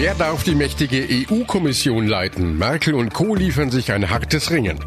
Wer 0.00 0.14
darf 0.14 0.44
die 0.44 0.54
mächtige 0.54 1.06
EU-Kommission 1.30 2.06
leiten? 2.06 2.56
Merkel 2.56 2.94
und 2.94 3.12
Co. 3.12 3.34
liefern 3.34 3.70
sich 3.70 3.92
ein 3.92 4.08
hartes 4.08 4.50
Ringen. 4.50 4.78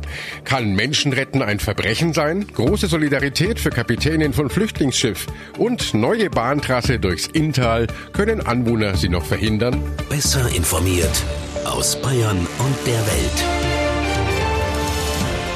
Kann 0.44 0.74
Menschenretten 0.74 1.44
ein 1.44 1.60
Verbrechen 1.60 2.14
sein? 2.14 2.48
Große 2.52 2.88
Solidarität 2.88 3.60
für 3.60 3.70
Kapitänin 3.70 4.34
von 4.34 4.50
Flüchtlingsschiff 4.50 5.28
und 5.60 5.94
neue 5.94 6.32
Bahntrasse 6.32 6.98
durchs 6.98 7.28
Inntal. 7.28 7.86
Können 8.14 8.42
Anwohner 8.42 8.96
sie 8.96 9.10
noch 9.10 9.24
verhindern? 9.24 9.80
Besser 10.10 10.50
informiert 10.50 11.24
aus 11.64 11.96
Bayern 12.02 12.40
und 12.40 12.88
der 12.88 13.00
Welt. 13.06 13.44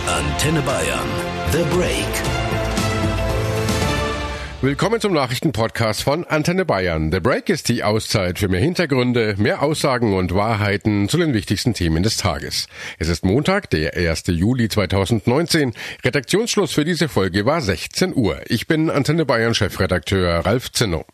Antenne 0.06 0.62
Bayern. 0.62 1.10
The 1.52 1.64
Break. 1.76 2.37
Willkommen 4.60 5.00
zum 5.00 5.14
Nachrichtenpodcast 5.14 6.02
von 6.02 6.24
Antenne 6.26 6.66
Bayern. 6.66 7.12
The 7.12 7.20
Break 7.20 7.48
ist 7.48 7.70
die 7.70 7.84
Auszeit 7.84 8.40
für 8.40 8.48
mehr 8.48 8.60
Hintergründe, 8.60 9.36
mehr 9.38 9.62
Aussagen 9.62 10.16
und 10.16 10.34
Wahrheiten 10.34 11.08
zu 11.10 11.18
den 11.18 11.36
wichtigsten 11.36 11.76
Themen 11.76 12.02
des 12.02 12.18
Tages. 12.18 12.66
Es 12.98 13.08
ist 13.08 13.24
Montag, 13.24 13.70
der 13.70 13.96
1. 13.96 14.24
Juli 14.30 14.68
2019. 14.68 15.74
Redaktionsschluss 16.04 16.74
für 16.74 16.86
diese 16.86 17.08
Folge 17.08 17.46
war 17.46 17.62
16 17.62 18.16
Uhr. 18.16 18.42
Ich 18.48 18.66
bin 18.66 18.90
Antenne 18.90 19.28
Bayern 19.28 19.54
Chefredakteur 19.54 20.44
Ralf 20.44 20.72
Zinno. 20.72 21.06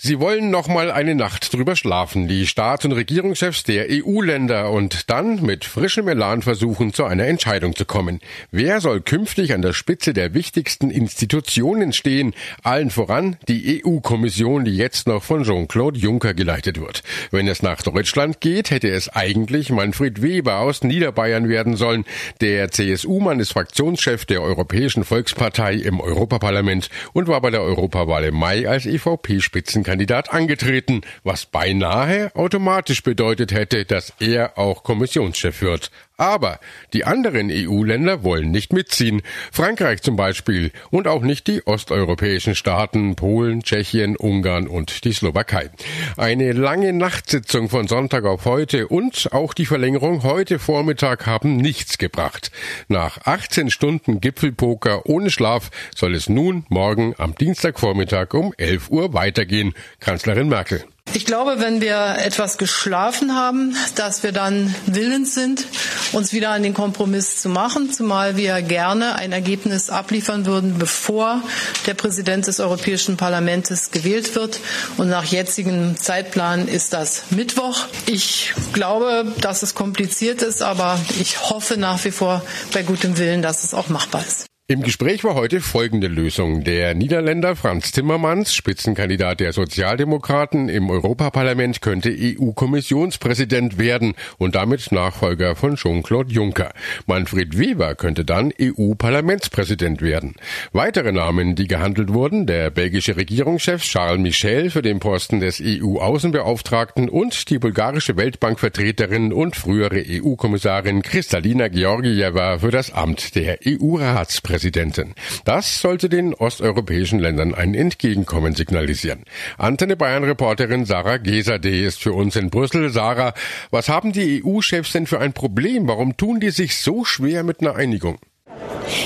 Sie 0.00 0.20
wollen 0.20 0.52
noch 0.52 0.68
mal 0.68 0.92
eine 0.92 1.16
Nacht 1.16 1.52
drüber 1.52 1.74
schlafen, 1.74 2.28
die 2.28 2.46
Staats- 2.46 2.84
und 2.84 2.92
Regierungschefs 2.92 3.64
der 3.64 3.88
EU-Länder 3.90 4.70
und 4.70 5.10
dann 5.10 5.42
mit 5.42 5.64
frischem 5.64 6.06
Elan 6.06 6.42
versuchen, 6.42 6.92
zu 6.92 7.04
einer 7.04 7.26
Entscheidung 7.26 7.74
zu 7.74 7.84
kommen. 7.84 8.20
Wer 8.52 8.80
soll 8.80 9.00
künftig 9.00 9.54
an 9.54 9.60
der 9.60 9.72
Spitze 9.72 10.14
der 10.14 10.34
wichtigsten 10.34 10.92
Institutionen 10.92 11.92
stehen? 11.92 12.32
Allen 12.62 12.90
voran 12.90 13.38
die 13.48 13.82
EU-Kommission, 13.84 14.64
die 14.64 14.76
jetzt 14.76 15.08
noch 15.08 15.24
von 15.24 15.42
Jean-Claude 15.42 15.98
Juncker 15.98 16.32
geleitet 16.32 16.78
wird. 16.78 17.02
Wenn 17.32 17.48
es 17.48 17.64
nach 17.64 17.82
Deutschland 17.82 18.40
geht, 18.40 18.70
hätte 18.70 18.90
es 18.90 19.08
eigentlich 19.08 19.70
Manfred 19.70 20.22
Weber 20.22 20.60
aus 20.60 20.84
Niederbayern 20.84 21.48
werden 21.48 21.74
sollen. 21.74 22.04
Der 22.40 22.70
CSU-Mann 22.70 23.40
ist 23.40 23.50
Fraktionschef 23.50 24.26
der 24.26 24.42
Europäischen 24.42 25.02
Volkspartei 25.02 25.74
im 25.74 25.98
Europaparlament 25.98 26.88
und 27.14 27.26
war 27.26 27.40
bei 27.40 27.50
der 27.50 27.62
Europawahl 27.62 28.22
im 28.22 28.36
Mai 28.36 28.68
als 28.68 28.86
EVP-Spitzen 28.86 29.87
Kandidat 29.88 30.34
angetreten, 30.34 31.00
was 31.24 31.46
beinahe 31.46 32.30
automatisch 32.34 33.02
bedeutet 33.02 33.52
hätte, 33.52 33.86
dass 33.86 34.12
er 34.20 34.58
auch 34.58 34.82
Kommissionschef 34.82 35.62
wird. 35.62 35.90
Aber 36.18 36.58
die 36.92 37.04
anderen 37.04 37.48
EU-Länder 37.48 38.24
wollen 38.24 38.50
nicht 38.50 38.72
mitziehen. 38.72 39.22
Frankreich 39.52 40.02
zum 40.02 40.16
Beispiel 40.16 40.72
und 40.90 41.06
auch 41.06 41.22
nicht 41.22 41.46
die 41.46 41.64
osteuropäischen 41.64 42.56
Staaten 42.56 43.14
Polen, 43.14 43.62
Tschechien, 43.62 44.16
Ungarn 44.16 44.66
und 44.66 45.04
die 45.04 45.12
Slowakei. 45.12 45.70
Eine 46.16 46.50
lange 46.50 46.92
Nachtsitzung 46.92 47.68
von 47.68 47.86
Sonntag 47.86 48.24
auf 48.24 48.46
heute 48.46 48.88
und 48.88 49.32
auch 49.32 49.54
die 49.54 49.66
Verlängerung 49.66 50.24
heute 50.24 50.58
Vormittag 50.58 51.24
haben 51.26 51.56
nichts 51.56 51.98
gebracht. 51.98 52.50
Nach 52.88 53.18
18 53.24 53.70
Stunden 53.70 54.20
Gipfelpoker 54.20 55.06
ohne 55.06 55.30
Schlaf 55.30 55.70
soll 55.94 56.16
es 56.16 56.28
nun 56.28 56.66
morgen 56.68 57.14
am 57.18 57.36
Dienstagvormittag 57.36 58.34
um 58.34 58.52
11 58.56 58.90
Uhr 58.90 59.14
weitergehen. 59.14 59.72
Kanzlerin 60.00 60.48
Merkel. 60.48 60.82
Ich 61.14 61.24
glaube, 61.24 61.58
wenn 61.58 61.80
wir 61.80 62.16
etwas 62.18 62.58
geschlafen 62.58 63.34
haben, 63.34 63.74
dass 63.94 64.22
wir 64.22 64.32
dann 64.32 64.74
willens 64.86 65.34
sind, 65.34 65.66
uns 66.12 66.32
wieder 66.32 66.50
an 66.50 66.62
den 66.62 66.74
Kompromiss 66.74 67.40
zu 67.40 67.48
machen, 67.48 67.90
zumal 67.92 68.36
wir 68.36 68.60
gerne 68.62 69.14
ein 69.16 69.32
Ergebnis 69.32 69.90
abliefern 69.90 70.46
würden, 70.46 70.78
bevor 70.78 71.42
der 71.86 71.94
Präsident 71.94 72.46
des 72.46 72.60
Europäischen 72.60 73.16
Parlaments 73.16 73.90
gewählt 73.90 74.34
wird. 74.34 74.60
Und 74.96 75.08
nach 75.08 75.24
jetzigem 75.24 75.96
Zeitplan 75.96 76.68
ist 76.68 76.92
das 76.92 77.24
Mittwoch. 77.30 77.86
Ich 78.06 78.52
glaube, 78.72 79.32
dass 79.40 79.62
es 79.62 79.74
kompliziert 79.74 80.42
ist, 80.42 80.62
aber 80.62 80.98
ich 81.18 81.50
hoffe 81.50 81.76
nach 81.76 82.04
wie 82.04 82.10
vor 82.10 82.42
bei 82.72 82.82
gutem 82.82 83.18
Willen, 83.18 83.42
dass 83.42 83.64
es 83.64 83.74
auch 83.74 83.88
machbar 83.88 84.24
ist. 84.26 84.48
Im 84.70 84.82
Gespräch 84.82 85.24
war 85.24 85.34
heute 85.34 85.62
folgende 85.62 86.08
Lösung. 86.08 86.62
Der 86.62 86.92
Niederländer 86.94 87.56
Franz 87.56 87.90
Timmermans, 87.90 88.52
Spitzenkandidat 88.52 89.40
der 89.40 89.54
Sozialdemokraten 89.54 90.68
im 90.68 90.90
Europaparlament, 90.90 91.80
könnte 91.80 92.14
EU-Kommissionspräsident 92.14 93.78
werden 93.78 94.12
und 94.36 94.56
damit 94.56 94.92
Nachfolger 94.92 95.56
von 95.56 95.76
Jean-Claude 95.76 96.34
Juncker. 96.34 96.74
Manfred 97.06 97.56
Weber 97.56 97.94
könnte 97.94 98.26
dann 98.26 98.52
EU-Parlamentspräsident 98.60 100.02
werden. 100.02 100.34
Weitere 100.72 101.12
Namen, 101.12 101.54
die 101.54 101.66
gehandelt 101.66 102.12
wurden, 102.12 102.44
der 102.44 102.68
belgische 102.68 103.16
Regierungschef 103.16 103.82
Charles 103.82 104.20
Michel 104.20 104.68
für 104.68 104.82
den 104.82 105.00
Posten 105.00 105.40
des 105.40 105.62
EU-Außenbeauftragten 105.64 107.08
und 107.08 107.48
die 107.48 107.58
bulgarische 107.58 108.18
Weltbankvertreterin 108.18 109.32
und 109.32 109.56
frühere 109.56 110.04
EU-Kommissarin 110.06 111.00
Kristalina 111.00 111.68
Georgieva 111.68 112.58
für 112.58 112.70
das 112.70 112.92
Amt 112.92 113.34
der 113.34 113.60
EU-Ratspräsidentin. 113.66 114.57
Präsidentin. 114.58 115.14
Das 115.44 115.80
sollte 115.80 116.08
den 116.08 116.34
osteuropäischen 116.34 117.20
Ländern 117.20 117.54
ein 117.54 117.74
Entgegenkommen 117.74 118.56
signalisieren. 118.56 119.22
Antenne 119.56 119.94
Bayern 119.94 120.24
Reporterin 120.24 120.84
Sarah 120.84 121.18
Gesade 121.18 121.70
ist 121.70 122.02
für 122.02 122.12
uns 122.12 122.34
in 122.34 122.50
Brüssel. 122.50 122.90
Sarah, 122.90 123.34
was 123.70 123.88
haben 123.88 124.10
die 124.10 124.42
EU-Chefs 124.44 124.90
denn 124.90 125.06
für 125.06 125.20
ein 125.20 125.32
Problem? 125.32 125.86
Warum 125.86 126.16
tun 126.16 126.40
die 126.40 126.50
sich 126.50 126.76
so 126.78 127.04
schwer 127.04 127.44
mit 127.44 127.60
einer 127.60 127.76
Einigung? 127.76 128.18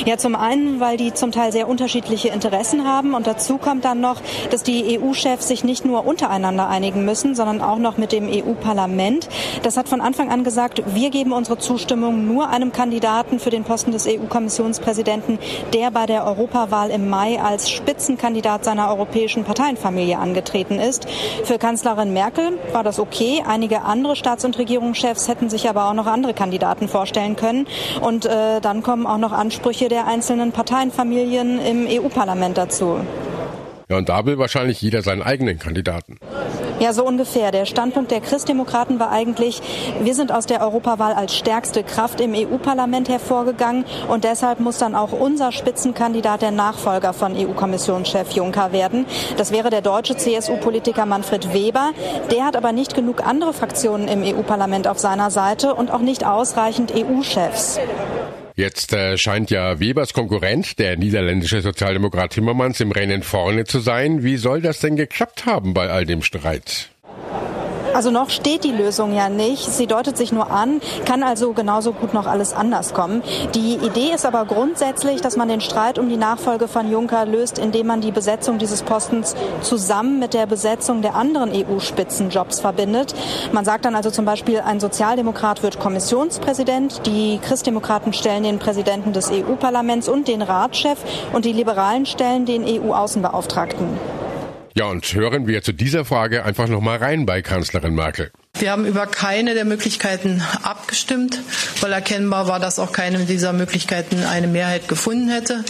Ja, 0.07 0.17
zum 0.17 0.35
einen, 0.35 0.81
weil 0.81 0.97
die 0.97 1.15
zum 1.15 1.33
Teil 1.33 1.53
sehr 1.53 1.69
unterschiedliche 1.69 2.29
Interessen 2.29 2.87
haben 2.87 3.15
und 3.15 3.27
dazu 3.27 3.59
kommt 3.59 3.85
dann 3.85 4.01
noch, 4.01 4.21
dass 4.51 4.63
die 4.63 4.99
EU-Chefs 4.99 5.49
sich 5.49 5.65
nicht 5.65 5.85
nur 5.85 6.07
untereinander 6.07 6.69
einigen 6.69 7.05
müssen, 7.05 7.35
sondern 7.35 7.61
auch 7.61 7.79
noch 7.79 7.97
mit 7.97 8.13
dem 8.13 8.29
EU-Parlament. 8.29 9.29
Das 9.63 9.77
hat 9.77 9.89
von 9.89 10.01
Anfang 10.01 10.31
an 10.31 10.45
gesagt, 10.45 10.83
wir 10.95 11.11
geben 11.11 11.33
unsere 11.33 11.59
Zustimmung 11.59 12.27
nur 12.27 12.49
einem 12.49 12.73
Kandidaten 12.73 13.39
für 13.39 13.51
den 13.51 13.65
Posten 13.65 13.93
des 13.93 14.07
EU-Kommissionspräsidenten, 14.07 15.39
der 15.73 15.91
bei 15.91 16.07
der 16.07 16.27
Europawahl 16.27 16.91
im 16.91 17.09
Mai 17.09 17.41
als 17.41 17.71
Spitzenkandidat 17.71 18.65
seiner 18.65 18.89
europäischen 18.91 19.45
Parteienfamilie 19.45 20.19
angetreten 20.19 20.79
ist. 20.79 21.07
Für 21.45 21.59
Kanzlerin 21.59 22.13
Merkel 22.13 22.59
war 22.73 22.85
das 22.85 22.99
okay. 22.99 23.43
Einige 23.47 23.83
andere 23.83 24.17
Staats- 24.17 24.45
und 24.45 24.59
Regierungschefs 24.59 25.29
hätten 25.29 25.51
sich 25.51 25.69
aber 25.69 25.89
auch 25.89 25.95
noch 25.95 26.07
andere 26.07 26.35
Kandidaten 26.35 26.89
vorstellen 26.89 27.37
können. 27.37 27.67
Und 28.01 28.27
äh, 28.27 28.61
dann 28.61 28.83
kommen 28.83 29.07
auch 29.07 29.19
noch 29.19 29.33
Ansprüche 29.33 29.72
Ansprüche 29.73 29.89
der 29.89 30.07
einzelnen 30.07 30.53
Parteienfamilien 30.53 31.59
im 31.59 31.87
EU-Parlament 31.89 32.59
dazu. 32.59 32.99
Ja, 33.89 33.97
und 33.97 34.11
da 34.11 34.27
will 34.27 34.37
wahrscheinlich 34.37 34.83
jeder 34.83 35.01
seinen 35.01 35.23
eigenen 35.23 35.59
Kandidaten. 35.59 36.19
Ja, 36.79 36.93
so 36.93 37.07
ungefähr. 37.07 37.53
Der 37.53 37.65
Standpunkt 37.65 38.11
der 38.11 38.21
Christdemokraten 38.21 39.01
war 39.01 39.11
eigentlich, 39.11 39.63
wir 40.03 40.15
sind 40.15 40.31
aus 40.31 40.45
der 40.45 40.61
Europawahl 40.61 41.15
als 41.15 41.35
stärkste 41.35 41.85
Kraft 41.85 42.21
im 42.21 42.35
EU-Parlament 42.35 43.09
hervorgegangen 43.09 43.87
und 44.09 44.25
deshalb 44.25 44.61
muss 44.61 44.77
dann 44.77 44.95
auch 44.95 45.13
unser 45.13 45.53
Spitzenkandidat 45.53 46.43
der 46.43 46.51
Nachfolger 46.51 47.15
von 47.15 47.35
EU-Kommissionschef 47.35 48.33
Juncker 48.33 48.73
werden. 48.73 49.07
Das 49.39 49.53
wäre 49.53 49.71
der 49.71 49.81
deutsche 49.81 50.19
CSU-Politiker 50.19 51.07
Manfred 51.07 51.55
Weber. 51.55 51.93
Der 52.31 52.45
hat 52.45 52.57
aber 52.57 52.73
nicht 52.73 52.95
genug 52.95 53.27
andere 53.27 53.55
Fraktionen 53.55 54.07
im 54.07 54.23
EU-Parlament 54.23 54.87
auf 54.87 54.99
seiner 54.99 55.31
Seite 55.31 55.75
und 55.75 55.91
auch 55.91 56.01
nicht 56.01 56.27
ausreichend 56.27 56.93
EU-Chefs. 56.95 57.81
Jetzt 58.55 58.93
äh, 58.93 59.17
scheint 59.17 59.51
ja 59.51 59.81
Webers 59.81 60.13
Konkurrent, 60.13 60.79
der 60.79 60.97
niederländische 60.97 61.63
Sozialdemokrat 61.63 62.33
Timmermans, 62.33 62.81
im 62.81 62.93
Rennen 62.93 63.23
vorne 63.23 63.65
zu 63.65 63.81
sein. 63.81 64.23
Wie 64.23 64.37
soll 64.37 64.61
das 64.61 64.81
denn 64.81 64.97
geklappt 64.97 65.47
haben 65.47 65.75
bei 65.75 65.89
all 65.89 66.05
dem 66.05 66.23
Streit? 66.23 66.92
Also 67.95 68.11
noch 68.11 68.31
steht 68.31 68.65
die 68.65 68.73
Lösung 68.73 69.15
ja 69.15 69.29
nicht. 69.29 69.71
Sie 69.71 69.87
deutet 69.87 70.17
sich 70.17 70.33
nur 70.33 70.51
an, 70.51 70.81
kann 71.05 71.23
also 71.23 71.53
genauso 71.53 71.93
gut 71.93 72.15
noch 72.15 72.27
alles 72.27 72.55
anders 72.55 72.95
kommen. 72.95 73.23
Die 73.55 73.75
Idee 73.75 74.13
ist 74.15 74.25
aber 74.25 74.47
grundsätzlich, 74.47 75.21
dass 75.21 75.37
man 75.37 75.49
den 75.49 75.61
Streit 75.61 75.99
um 75.99 76.09
die 76.09 76.17
Nachfolge 76.17 76.69
von 76.69 76.91
Juncker 76.91 77.27
löst, 77.27 77.59
indem 77.59 77.87
man 77.89 78.01
die 78.01 78.11
Besetzung 78.11 78.59
dieses 78.59 78.83
Postens 78.83 79.37
zusammen 79.61 80.19
mit 80.19 80.33
der 80.33 80.47
Besetzung 80.47 81.03
der 81.03 81.15
anderen 81.15 81.51
EU-Spitzenjobs 81.53 82.61
verbindet. 82.61 83.15
Man 83.53 83.65
sagt 83.65 83.85
dann 83.85 83.95
also 83.95 84.11
zum 84.11 84.25
Beispiel, 84.25 84.61
ein 84.61 84.81
Sozialdemokrat 84.81 85.63
wird 85.63 85.79
Kommissionspräsident, 85.79 87.07
die 87.07 87.39
Christdemokraten 87.43 88.13
stellen 88.13 88.45
den 88.45 88.59
Präsidenten 88.59 89.13
des 89.13 89.31
EU-Parlaments 89.31 90.09
und 90.09 90.29
den 90.29 90.43
Ratschef 90.43 90.99
und 91.33 91.45
die 91.45 91.53
Liberalen 91.53 92.07
stellen 92.07 92.47
den 92.47 92.65
EU-Außenbeauftragten. 92.65 94.22
Ja, 94.75 94.87
und 94.87 95.13
hören 95.13 95.47
wir 95.47 95.63
zu 95.63 95.73
dieser 95.73 96.07
Frage 96.07 96.45
einfach 96.45 96.67
nochmal 96.67 96.97
rein 96.99 97.27
bei 97.27 97.43
Kanzlerin 97.43 97.95
Merkel. 97.95 98.31
Wir 98.59 98.71
haben 98.71 98.87
über 98.87 99.07
keine 99.07 99.55
der 99.55 99.65
Möglichkeiten 99.65 100.43
abgestimmt, 100.63 101.41
weil 101.81 101.93
erkennbar 101.93 102.49
war, 102.49 102.61
dass 102.61 102.79
auch 102.79 102.93
keine 102.93 103.19
dieser 103.27 103.53
Möglichkeiten 103.53 104.25
eine 104.25 104.47
Mehrheit 104.47 104.89
gefunden 104.89 105.29
hätte. 105.29 105.65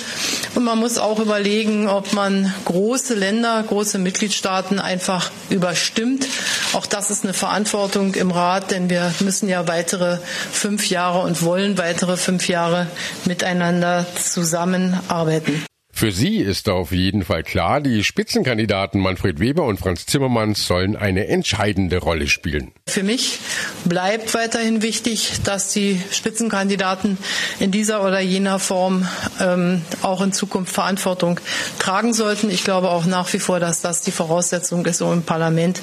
Und 0.55 0.65
man 0.65 0.79
muss 0.79 0.99
auch 0.99 1.19
überlegen, 1.19 1.89
ob 1.89 2.13
man 2.13 2.53
große 2.65 3.15
Länder, 3.15 3.65
große 3.67 3.99
Mitgliedstaaten 3.99 4.79
einfach 4.79 5.31
überstimmt. 5.51 6.27
Auch 6.73 6.87
das 6.87 7.11
ist 7.11 7.25
eine 7.25 7.35
Verantwortung 7.35 8.15
im 8.15 8.31
Rat, 8.31 8.71
denn 8.71 8.89
wir 8.91 9.13
müssen 9.21 9.49
ja 9.49 9.67
weitere 9.67 10.19
fünf 10.53 10.89
Jahre 10.89 11.23
und 11.23 11.43
wollen 11.43 11.79
weitere 11.79 12.17
fünf 12.17 12.49
Jahre 12.49 12.87
miteinander 13.25 14.07
zusammenarbeiten. 14.17 15.65
Für 16.03 16.11
sie 16.11 16.39
ist 16.39 16.69
auf 16.69 16.91
jeden 16.91 17.25
Fall 17.25 17.45
klar, 17.45 17.81
die 17.81 18.03
Spitzenkandidaten 18.03 19.01
Manfred 19.01 19.39
Weber 19.39 19.63
und 19.63 19.79
Franz 19.79 20.05
Zimmermanns 20.05 20.67
sollen 20.67 20.97
eine 20.97 21.29
entscheidende 21.29 21.99
Rolle 21.99 22.27
spielen. 22.27 22.73
Für 22.89 23.05
mich 23.05 23.39
bleibt 23.85 24.35
weiterhin 24.35 24.83
wichtig, 24.83 25.35
dass 25.45 25.73
die 25.73 26.01
Spitzenkandidaten 26.11 27.19
in 27.61 27.71
dieser 27.71 28.05
oder 28.05 28.19
jener 28.19 28.59
Form 28.59 29.07
ähm, 29.39 29.83
auch 30.03 30.23
in 30.23 30.33
Zukunft 30.33 30.73
Verantwortung 30.73 31.39
tragen 31.79 32.15
sollten. 32.15 32.51
Ich 32.51 32.65
glaube 32.65 32.91
auch 32.91 33.05
nach 33.05 33.33
wie 33.33 33.39
vor, 33.39 33.61
dass 33.61 33.81
das 33.81 34.01
die 34.01 34.11
Voraussetzung 34.11 34.85
ist, 34.87 35.03
um 35.03 35.13
im 35.13 35.23
Parlament 35.23 35.83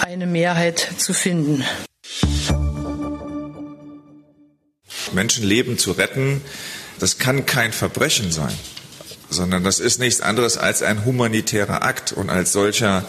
eine 0.00 0.26
Mehrheit 0.26 0.84
zu 0.96 1.14
finden. 1.14 1.62
Menschenleben 5.12 5.78
zu 5.78 5.92
retten, 5.92 6.40
das 6.98 7.18
kann 7.18 7.46
kein 7.46 7.72
Verbrechen 7.72 8.32
sein, 8.32 8.52
sondern 9.30 9.64
das 9.64 9.80
ist 9.80 9.98
nichts 10.00 10.20
anderes 10.20 10.58
als 10.58 10.82
ein 10.82 11.04
humanitärer 11.04 11.82
Akt 11.82 12.12
und 12.12 12.28
als 12.28 12.52
solcher 12.52 13.04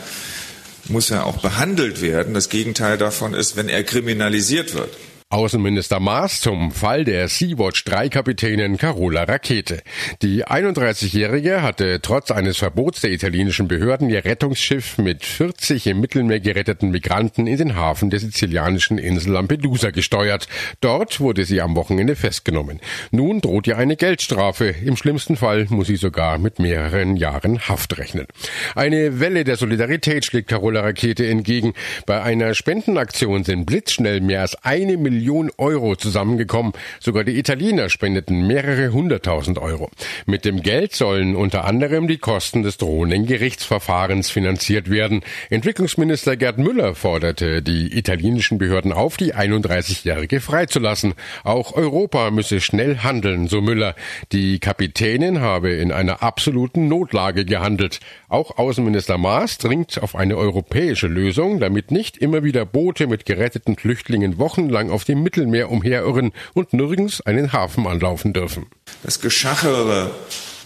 muss 0.88 1.12
er 1.12 1.25
auch 1.25 1.41
behandelt 1.41 2.01
werden. 2.01 2.33
Das 2.33 2.50
Gegenteil 2.50 2.97
davon 2.97 3.33
ist, 3.33 3.56
wenn 3.56 3.69
er 3.69 3.83
kriminalisiert 3.83 4.73
wird. 4.73 4.95
Außenminister 5.31 6.01
Maas 6.01 6.42
zum 6.42 6.74
Fall 6.74 7.06
der 7.06 7.30
Sea-Watch 7.30 7.86
3 7.86 8.10
Kapitänin 8.10 8.78
Carola 8.78 9.24
Rakete. 9.24 9.81
Die 10.22 10.45
31-Jährige 10.45 11.62
hatte 11.62 12.01
trotz 12.01 12.31
eines 12.31 12.57
Verbots 12.57 13.00
der 13.00 13.12
italienischen 13.12 13.69
Behörden 13.69 14.10
ihr 14.10 14.25
Rettungsschiff 14.25 14.98
mit 14.98 15.24
40 15.24 15.88
im 15.88 16.01
Mittelmeer 16.01 16.42
geretteten 16.42 16.92
Migranten 16.92 17.48
in 17.48 17.57
den 17.57 17.75
Hafen 17.78 18.10
der 18.10 18.19
sizilianischen 18.19 18.98
Insel 18.98 19.31
Lampedusa 19.31 19.92
gesteuert. 19.92 20.50
Dort 20.81 21.22
wurde 21.22 21.45
sie 21.45 21.62
am 21.62 21.77
Wochenende 21.77 22.18
festgenommen. 22.18 22.81
Nun 23.12 23.39
droht 23.39 23.68
ihr 23.68 23.77
eine 23.77 23.95
Geldstrafe. 23.95 24.75
Im 24.84 24.98
schlimmsten 24.98 25.38
Fall 25.38 25.66
muss 25.69 25.88
sie 25.88 25.95
sogar 25.95 26.39
mit 26.39 26.60
mehreren 26.60 27.16
Jahren 27.16 27.69
Haft 27.69 27.98
rechnen. 27.98 28.27
Eine 28.75 29.22
Welle 29.22 29.45
der 29.45 29.56
Solidarität 29.56 30.25
schlägt 30.25 30.50
Carola 30.50 30.81
Rakete 30.81 31.25
entgegen. 31.25 31.72
Bei 32.06 32.22
einer 32.22 32.54
Spendenaktion 32.54 33.45
sind 33.45 33.66
blitzschnell 33.66 34.19
mehr 34.19 34.42
als 34.42 34.62
eine 34.66 34.98
Million 34.98 35.20
Million 35.21 35.51
Euro 35.59 35.95
zusammengekommen. 35.95 36.73
Sogar 37.00 37.23
die 37.23 37.38
Italiener 37.38 37.89
spendeten 37.89 38.47
mehrere 38.47 38.91
hunderttausend 38.91 39.59
Euro. 39.59 39.91
Mit 40.25 40.45
dem 40.45 40.63
Geld 40.63 40.95
sollen 40.95 41.35
unter 41.35 41.65
anderem 41.65 42.07
die 42.07 42.18
Kosten 42.18 42.63
des 42.63 42.77
drohenden 42.77 43.27
Gerichtsverfahrens 43.27 44.31
finanziert 44.31 44.89
werden. 44.89 45.21
Entwicklungsminister 45.51 46.38
Gerd 46.38 46.57
Müller 46.57 46.95
forderte 46.95 47.62
die 47.62 47.95
italienischen 47.95 48.57
Behörden 48.57 48.91
auf, 48.91 49.15
die 49.15 49.35
31-Jährige 49.35 50.41
freizulassen. 50.41 51.13
Auch 51.44 51.74
Europa 51.74 52.31
müsse 52.31 52.59
schnell 52.59 52.97
handeln, 52.97 53.47
so 53.47 53.62
Müller. 53.62 53.94
Die 54.31 54.57
Kapitänin 54.57 55.39
habe 55.39 55.69
in 55.69 55.91
einer 55.91 56.24
absoluten 56.24 56.88
Notlage 56.88 57.45
gehandelt. 57.45 58.00
Auch 58.27 58.57
Außenminister 58.57 59.19
Maas 59.19 59.59
dringt 59.59 60.01
auf 60.01 60.15
eine 60.15 60.35
europäische 60.35 61.07
Lösung, 61.07 61.59
damit 61.59 61.91
nicht 61.91 62.17
immer 62.17 62.44
wieder 62.44 62.65
Boote 62.65 63.06
mit 63.06 63.27
geretteten 63.27 63.75
Flüchtlingen 63.75 64.39
wochenlang 64.39 64.89
auf 64.89 65.06
dem 65.12 65.24
Mittelmeer 65.24 65.69
umherirren 65.69 66.31
und 66.54 66.74
nirgends 66.74 67.22
einen 67.22 67.54
Hafen 67.54 67.86
anlaufen 67.86 68.34
dürfen. 68.34 68.68
Das 69.04 69.19
Geschachere 69.19 70.12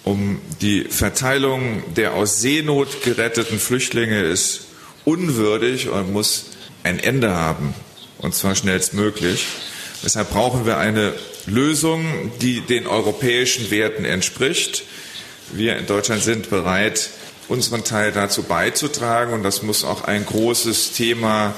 um 0.03 0.39
die 0.61 0.83
Verteilung 0.83 1.83
der 1.95 2.13
aus 2.13 2.39
Seenot 2.39 3.01
geretteten 3.03 3.59
Flüchtlinge 3.59 4.21
ist 4.21 4.67
unwürdig 5.03 5.89
und 5.89 6.13
muss 6.13 6.51
ein 6.83 6.99
Ende 6.99 7.31
haben, 7.31 7.73
und 8.19 8.35
zwar 8.35 8.55
schnellstmöglich. 8.55 9.47
Deshalb 10.03 10.29
brauchen 10.29 10.65
wir 10.65 10.77
eine 10.77 11.13
Lösung, 11.47 12.05
die 12.41 12.61
den 12.61 12.85
europäischen 12.85 13.71
Werten 13.71 14.05
entspricht. 14.05 14.83
Wir 15.51 15.77
in 15.77 15.87
Deutschland 15.87 16.21
sind 16.21 16.49
bereit, 16.51 17.09
unseren 17.47 17.83
Teil 17.83 18.11
dazu 18.11 18.43
beizutragen, 18.43 19.33
und 19.33 19.43
das 19.43 19.63
muss 19.63 19.83
auch 19.83 20.03
ein 20.03 20.25
großes 20.25 20.91
Thema 20.93 21.55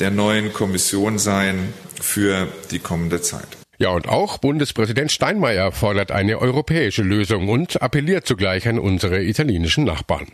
der 0.00 0.10
neuen 0.10 0.52
Kommission 0.52 1.18
sein, 1.18 1.72
für 2.00 2.48
die 2.70 2.78
kommende 2.78 3.20
Zeit. 3.20 3.48
Ja, 3.78 3.90
und 3.90 4.08
auch 4.08 4.38
Bundespräsident 4.38 5.10
Steinmeier 5.10 5.72
fordert 5.72 6.12
eine 6.12 6.40
europäische 6.40 7.02
Lösung 7.02 7.48
und 7.48 7.82
appelliert 7.82 8.26
zugleich 8.26 8.68
an 8.68 8.78
unsere 8.78 9.22
italienischen 9.22 9.84
Nachbarn. 9.84 10.28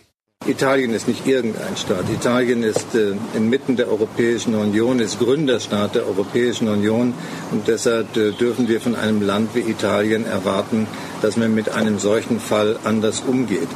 Italien 0.47 0.95
ist 0.95 1.07
nicht 1.07 1.27
irgendein 1.27 1.77
Staat. 1.77 2.09
Italien 2.09 2.63
ist 2.63 2.95
äh, 2.95 3.13
inmitten 3.35 3.77
der 3.77 3.89
Europäischen 3.89 4.55
Union, 4.55 4.99
ist 4.99 5.19
Gründerstaat 5.19 5.97
der 5.97 6.07
Europäischen 6.07 6.69
Union. 6.69 7.13
Und 7.51 7.69
deshalb 7.69 8.17
äh, 8.17 8.33
dürfen 8.33 8.67
wir 8.67 8.81
von 8.81 8.97
einem 8.97 9.21
Land 9.21 9.55
wie 9.55 9.61
Italien 9.61 10.25
erwarten, 10.25 10.87
dass 11.21 11.37
man 11.37 11.55
mit 11.55 11.69
einem 11.69 11.99
solchen 11.99 12.41
Fall 12.41 12.79
anders 12.85 13.21
umgeht. 13.21 13.69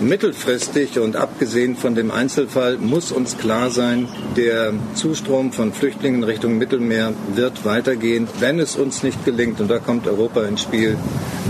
Mittelfristig 0.00 1.00
und 1.00 1.16
abgesehen 1.16 1.74
von 1.74 1.96
dem 1.96 2.12
Einzelfall 2.12 2.78
muss 2.78 3.10
uns 3.10 3.36
klar 3.36 3.70
sein, 3.70 4.08
der 4.36 4.72
Zustrom 4.94 5.52
von 5.52 5.72
Flüchtlingen 5.72 6.22
Richtung 6.22 6.56
Mittelmeer 6.56 7.14
wird 7.34 7.64
weitergehen, 7.64 8.28
wenn 8.38 8.60
es 8.60 8.76
uns 8.76 9.02
nicht 9.02 9.24
gelingt, 9.24 9.60
und 9.60 9.68
da 9.68 9.80
kommt 9.80 10.06
Europa 10.06 10.44
ins 10.44 10.62
Spiel, 10.62 10.96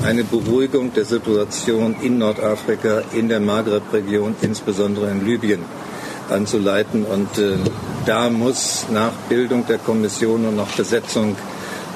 eine 0.03 0.25
Beruhigung 0.25 0.95
der 0.95 1.05
Situation 1.05 1.97
in 2.01 2.17
Nordafrika, 2.17 3.03
in 3.13 3.29
der 3.29 3.41
Maghreb-Region, 3.41 4.35
insbesondere 4.41 5.11
in 5.11 5.27
Libyen 5.27 5.61
anzuleiten. 6.31 7.05
Und 7.05 7.37
äh, 7.37 7.53
da 8.07 8.31
muss 8.31 8.87
nach 8.91 9.13
Bildung 9.29 9.67
der 9.67 9.79
Kommission 9.79 10.47
und 10.47 10.57
nach 10.57 10.75
Besetzung 10.75 11.37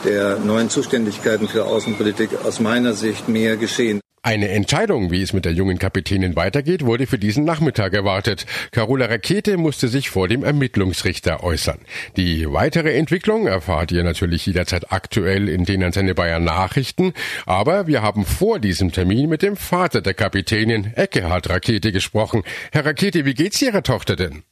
der 0.05 0.39
neuen 0.39 0.69
Zuständigkeiten 0.69 1.49
für 1.49 1.65
Außenpolitik 1.65 2.45
aus 2.45 2.61
meiner 2.61 2.93
Sicht 2.93 3.29
mehr 3.29 3.57
geschehen. 3.57 4.03
Eine 4.25 4.51
Entscheidung, 4.51 5.11
wie 5.11 5.21
es 5.21 5.33
mit 5.33 5.45
der 5.45 5.53
jungen 5.53 5.81
Kapitänin 5.81 6.37
weitergeht, 6.37 6.87
wurde 6.87 7.09
für 7.09 7.19
diesen 7.19 7.45
Nachmittag 7.45 7.93
erwartet. 7.93 8.47
Carola 8.71 9.07
Rakete 9.07 9.57
musste 9.57 9.89
sich 9.89 10.11
vor 10.11 10.29
dem 10.29 10.45
Ermittlungsrichter 10.45 11.43
äußern. 11.43 11.81
Die 12.17 12.47
weitere 12.47 12.97
Entwicklung 12.97 13.49
erfahrt 13.49 13.91
ihr 13.91 14.05
natürlich 14.05 14.47
jederzeit 14.47 14.93
aktuell 14.93 15.49
in 15.49 15.65
den 15.65 15.83
Antenne 15.83 16.15
Bayern 16.15 16.45
Nachrichten. 16.45 17.15
Aber 17.47 17.89
wir 17.89 18.03
haben 18.03 18.25
vor 18.25 18.61
diesem 18.61 18.93
Termin 18.93 19.29
mit 19.29 19.43
dem 19.43 19.57
Vater 19.57 20.03
der 20.03 20.15
Kapitänin, 20.15 20.93
Eckehard 20.95 21.51
Rakete, 21.51 21.91
gesprochen. 21.91 22.45
Herr 22.73 22.87
Rakete, 22.87 23.25
wie 23.25 23.35
geht's 23.35 23.61
Ihrer 23.61 23.83
Tochter 23.83 24.15
denn? 24.15 24.45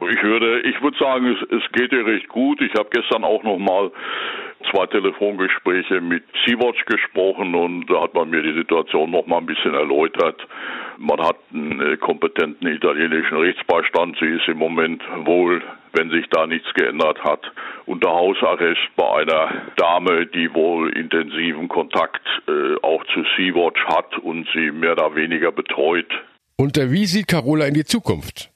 Ich 0.00 0.22
würde, 0.22 0.60
ich 0.62 0.80
würde 0.80 0.96
sagen, 0.98 1.26
es, 1.26 1.58
es 1.58 1.72
geht 1.72 1.92
ihr 1.92 2.06
recht 2.06 2.28
gut. 2.28 2.62
Ich 2.62 2.72
habe 2.72 2.88
gestern 2.90 3.24
auch 3.24 3.42
noch 3.42 3.58
mal 3.58 3.90
zwei 4.70 4.86
Telefongespräche 4.86 6.00
mit 6.00 6.24
Sea-Watch 6.44 6.84
gesprochen 6.86 7.54
und 7.54 7.86
da 7.86 8.02
hat 8.02 8.14
man 8.14 8.30
mir 8.30 8.42
die 8.42 8.54
Situation 8.54 9.10
noch 9.10 9.26
mal 9.26 9.38
ein 9.38 9.46
bisschen 9.46 9.74
erläutert. 9.74 10.40
Man 10.98 11.20
hat 11.20 11.36
einen 11.52 11.80
äh, 11.80 11.96
kompetenten 11.96 12.68
italienischen 12.68 13.38
Rechtsbeistand. 13.38 14.16
Sie 14.20 14.26
ist 14.26 14.48
im 14.48 14.58
Moment 14.58 15.02
wohl, 15.24 15.62
wenn 15.92 16.10
sich 16.10 16.26
da 16.30 16.46
nichts 16.46 16.72
geändert 16.74 17.22
hat, 17.24 17.40
unter 17.86 18.10
Hausarrest 18.10 18.80
bei 18.96 19.22
einer 19.22 19.62
Dame, 19.76 20.26
die 20.26 20.52
wohl 20.52 20.90
intensiven 20.96 21.68
Kontakt 21.68 22.26
äh, 22.46 22.76
auch 22.82 23.04
zu 23.14 23.24
Sea-Watch 23.36 23.84
hat 23.86 24.18
und 24.18 24.46
sie 24.54 24.70
mehr 24.70 24.92
oder 24.92 25.14
weniger 25.14 25.52
betreut. 25.52 26.10
Und 26.56 26.76
äh, 26.76 26.90
wie 26.90 27.06
sieht 27.06 27.28
Carola 27.28 27.66
in 27.66 27.74
die 27.74 27.84
Zukunft? 27.84 28.50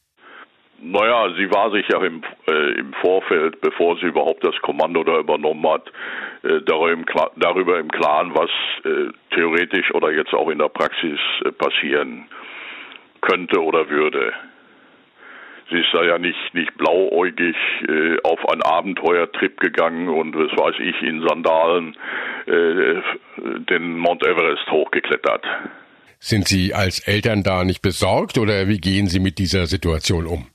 Naja, 0.87 1.33
sie 1.39 1.51
war 1.51 1.71
sich 1.71 1.89
ja 1.89 1.99
im, 2.05 2.23
äh, 2.47 2.79
im 2.79 2.93
Vorfeld, 3.01 3.59
bevor 3.63 3.97
sie 3.97 4.07
überhaupt 4.07 4.45
das 4.45 4.55
Kommando 4.61 5.03
da 5.03 5.19
übernommen 5.19 5.67
hat, 5.67 5.91
äh, 6.43 6.61
darüber, 6.67 6.93
im, 6.93 7.07
darüber 7.37 7.79
im 7.79 7.91
Klaren, 7.91 8.35
was 8.35 8.51
äh, 8.85 9.11
theoretisch 9.35 9.91
oder 9.95 10.13
jetzt 10.13 10.35
auch 10.35 10.51
in 10.51 10.59
der 10.59 10.69
Praxis 10.69 11.19
äh, 11.43 11.53
passieren 11.53 12.27
könnte 13.23 13.63
oder 13.63 13.89
würde. 13.89 14.35
Sie 15.71 15.79
ist 15.79 15.89
da 15.95 16.05
ja 16.05 16.19
nicht, 16.19 16.53
nicht 16.53 16.77
blauäugig 16.77 17.57
äh, 17.89 18.19
auf 18.23 18.47
einen 18.51 18.63
Abenteuertrip 18.63 19.59
gegangen 19.61 20.09
und 20.09 20.37
was 20.37 20.53
weiß 20.53 20.75
ich, 20.81 21.01
in 21.03 21.27
Sandalen 21.27 21.97
äh, 22.45 23.01
den 23.71 23.97
Mount 23.97 24.23
Everest 24.23 24.71
hochgeklettert. 24.71 25.47
Sind 26.19 26.47
Sie 26.47 26.75
als 26.75 27.01
Eltern 27.09 27.43
da 27.43 27.65
nicht 27.65 27.81
besorgt 27.81 28.37
oder 28.37 28.69
wie 28.69 28.79
gehen 28.79 29.07
Sie 29.07 29.21
mit 29.21 29.39
dieser 29.39 29.65
Situation 29.65 30.27
um? 30.27 30.47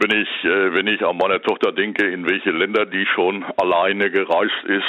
Wenn 0.00 0.22
ich, 0.22 0.44
äh, 0.44 0.74
wenn 0.74 0.86
ich 0.86 1.04
an 1.04 1.18
meine 1.18 1.40
Tochter 1.42 1.72
denke, 1.72 2.06
in 2.06 2.28
welche 2.28 2.50
Länder 2.50 2.86
die 2.86 3.06
schon 3.14 3.44
alleine 3.56 4.10
gereist 4.10 4.64
ist, 4.66 4.88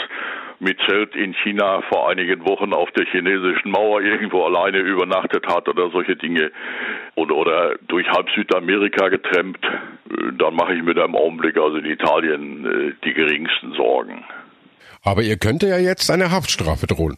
mit 0.60 0.78
Zelt 0.88 1.16
in 1.16 1.34
China 1.44 1.82
vor 1.90 2.10
einigen 2.10 2.46
Wochen 2.46 2.72
auf 2.72 2.90
der 2.92 3.06
chinesischen 3.08 3.72
Mauer 3.72 4.02
irgendwo 4.02 4.44
alleine 4.44 4.78
übernachtet 4.78 5.46
hat 5.48 5.68
oder 5.68 5.90
solche 5.90 6.16
Dinge 6.16 6.52
oder, 7.16 7.36
oder 7.36 7.76
durch 7.88 8.08
halb 8.08 8.30
Südamerika 8.36 9.10
getrennt, 9.10 9.60
äh, 9.64 10.32
dann 10.38 10.56
mache 10.56 10.76
ich 10.76 10.84
mir 10.84 10.94
da 10.94 11.06
im 11.06 11.16
Augenblick 11.16 11.58
also 11.58 11.78
in 11.78 11.86
Italien 11.86 12.66
äh, 12.66 12.94
die 13.04 13.14
geringsten 13.14 13.74
Sorgen. 13.74 14.24
Aber 15.04 15.24
ihr 15.24 15.38
könnte 15.38 15.68
ja 15.68 15.78
jetzt 15.78 16.10
eine 16.10 16.32
Haftstrafe 16.32 16.88
drohen. 16.88 17.18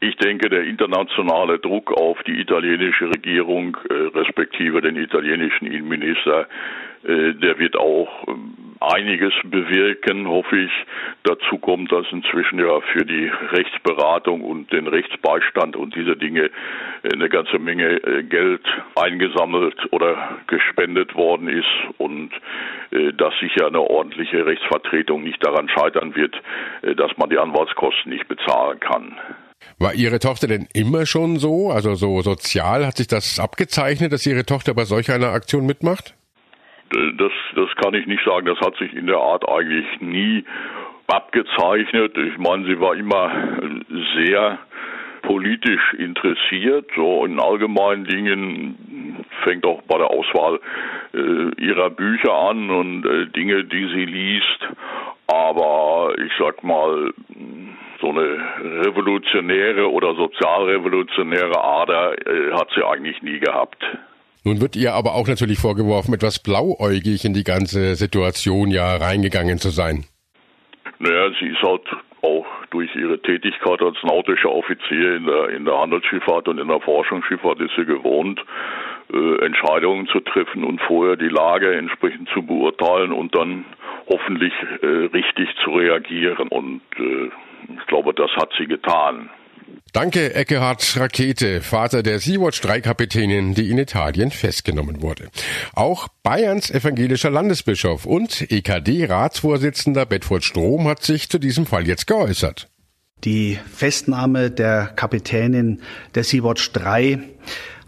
Ich 0.00 0.16
denke, 0.16 0.48
der 0.48 0.62
internationale 0.62 1.58
Druck 1.58 1.92
auf 1.92 2.22
die 2.22 2.40
italienische 2.40 3.10
Regierung, 3.10 3.76
äh, 3.90 3.94
respektive 4.16 4.80
den 4.80 4.96
italienischen 4.96 5.66
Innenminister, 5.66 6.46
der 7.04 7.58
wird 7.58 7.76
auch 7.76 8.08
ähm, 8.28 8.54
einiges 8.80 9.32
bewirken, 9.44 10.28
hoffe 10.28 10.58
ich. 10.58 10.70
Dazu 11.24 11.58
kommt, 11.58 11.90
dass 11.92 12.06
inzwischen 12.10 12.58
ja 12.58 12.80
für 12.92 13.04
die 13.04 13.30
Rechtsberatung 13.52 14.42
und 14.42 14.72
den 14.72 14.86
Rechtsbeistand 14.86 15.76
und 15.76 15.94
diese 15.94 16.16
Dinge 16.16 16.50
eine 17.12 17.28
ganze 17.28 17.58
Menge 17.58 18.02
äh, 18.02 18.22
Geld 18.22 18.62
eingesammelt 18.94 19.76
oder 19.92 20.38
gespendet 20.46 21.14
worden 21.14 21.48
ist 21.48 21.98
und 21.98 22.30
äh, 22.90 23.12
dass 23.12 23.34
sicher 23.40 23.66
eine 23.66 23.80
ordentliche 23.80 24.46
Rechtsvertretung 24.46 25.22
nicht 25.22 25.44
daran 25.44 25.68
scheitern 25.68 26.14
wird, 26.14 26.34
äh, 26.82 26.94
dass 26.94 27.16
man 27.16 27.30
die 27.30 27.38
Anwaltskosten 27.38 28.12
nicht 28.12 28.28
bezahlen 28.28 28.80
kann. 28.80 29.16
War 29.78 29.94
Ihre 29.94 30.18
Tochter 30.18 30.46
denn 30.46 30.68
immer 30.72 31.04
schon 31.06 31.36
so? 31.38 31.70
Also 31.70 31.94
so 31.94 32.20
sozial 32.22 32.86
hat 32.86 32.96
sich 32.96 33.08
das 33.08 33.40
abgezeichnet, 33.40 34.12
dass 34.12 34.26
Ihre 34.26 34.44
Tochter 34.44 34.74
bei 34.74 34.84
solch 34.84 35.10
einer 35.10 35.28
Aktion 35.28 35.66
mitmacht? 35.66 36.14
Das, 36.90 37.32
das 37.54 37.68
kann 37.76 37.94
ich 37.94 38.06
nicht 38.06 38.24
sagen. 38.24 38.46
Das 38.46 38.58
hat 38.60 38.76
sich 38.76 38.94
in 38.94 39.06
der 39.06 39.18
Art 39.18 39.48
eigentlich 39.48 40.00
nie 40.00 40.44
abgezeichnet. 41.06 42.16
Ich 42.16 42.38
meine, 42.38 42.66
sie 42.66 42.80
war 42.80 42.94
immer 42.94 43.30
sehr 44.16 44.58
politisch 45.22 45.94
interessiert, 45.94 46.86
so 46.96 47.24
in 47.24 47.38
allgemeinen 47.40 48.04
Dingen 48.04 49.24
fängt 49.42 49.66
auch 49.66 49.82
bei 49.82 49.98
der 49.98 50.10
Auswahl 50.10 50.60
äh, 51.12 51.62
ihrer 51.62 51.90
Bücher 51.90 52.32
an 52.32 52.70
und 52.70 53.04
äh, 53.04 53.26
Dinge, 53.26 53.64
die 53.64 53.86
sie 53.88 54.04
liest. 54.04 54.68
Aber 55.26 56.14
ich 56.24 56.32
sag 56.38 56.62
mal, 56.64 57.12
so 58.00 58.08
eine 58.10 58.86
revolutionäre 58.86 59.90
oder 59.90 60.14
sozialrevolutionäre 60.14 61.62
Ader 61.62 62.14
äh, 62.26 62.52
hat 62.52 62.68
sie 62.74 62.82
eigentlich 62.82 63.20
nie 63.22 63.38
gehabt. 63.38 63.84
Nun 64.44 64.60
wird 64.60 64.76
ihr 64.76 64.94
aber 64.94 65.14
auch 65.14 65.28
natürlich 65.28 65.58
vorgeworfen, 65.58 66.14
etwas 66.14 66.42
blauäugig 66.42 67.24
in 67.24 67.34
die 67.34 67.44
ganze 67.44 67.94
Situation 67.96 68.70
ja 68.70 68.96
reingegangen 68.96 69.58
zu 69.58 69.70
sein. 69.70 70.04
Naja, 70.98 71.30
sie 71.38 71.48
ist 71.48 71.62
halt 71.62 71.86
auch 72.22 72.46
durch 72.70 72.94
ihre 72.96 73.20
Tätigkeit 73.20 73.80
als 73.80 73.96
nautischer 74.02 74.50
Offizier 74.50 75.16
in 75.16 75.26
der, 75.26 75.48
in 75.50 75.64
der 75.64 75.78
Handelsschifffahrt 75.78 76.48
und 76.48 76.58
in 76.58 76.68
der 76.68 76.80
Forschungsschifffahrt 76.80 77.60
ist 77.60 77.72
sie 77.76 77.84
gewohnt, 77.84 78.40
äh, 79.12 79.44
Entscheidungen 79.44 80.06
zu 80.08 80.20
treffen 80.20 80.64
und 80.64 80.80
vorher 80.82 81.16
die 81.16 81.28
Lage 81.28 81.74
entsprechend 81.74 82.28
zu 82.30 82.42
beurteilen 82.42 83.12
und 83.12 83.34
dann 83.34 83.64
hoffentlich 84.08 84.52
äh, 84.82 84.86
richtig 84.86 85.48
zu 85.62 85.70
reagieren. 85.70 86.48
Und 86.48 86.82
äh, 86.98 87.30
ich 87.78 87.86
glaube, 87.86 88.12
das 88.14 88.30
hat 88.36 88.50
sie 88.58 88.66
getan. 88.66 89.30
Danke, 89.92 90.34
Eckehard 90.34 90.96
Rakete, 90.98 91.62
Vater 91.62 92.02
der 92.02 92.18
Sea-Watch-3-Kapitänin, 92.18 93.54
die 93.54 93.70
in 93.70 93.78
Italien 93.78 94.30
festgenommen 94.30 95.00
wurde. 95.00 95.28
Auch 95.72 96.08
Bayerns 96.22 96.70
evangelischer 96.70 97.30
Landesbischof 97.30 98.04
und 98.04 98.50
EKD-Ratsvorsitzender 98.50 100.04
Bedford 100.04 100.44
Strom 100.44 100.86
hat 100.86 101.02
sich 101.02 101.30
zu 101.30 101.38
diesem 101.38 101.64
Fall 101.64 101.86
jetzt 101.88 102.06
geäußert. 102.06 102.68
Die 103.24 103.58
Festnahme 103.74 104.50
der 104.50 104.92
Kapitänin 104.94 105.80
der 106.14 106.22
Sea-Watch 106.22 106.72
3 106.72 107.18